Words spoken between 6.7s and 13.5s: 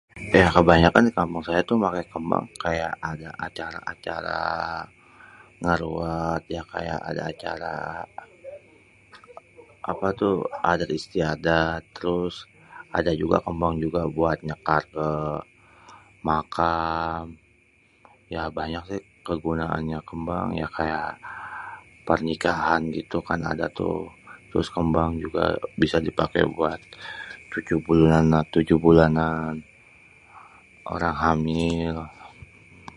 kaya yang ada acara-acara, apatuh adat istiadat, trus ada juga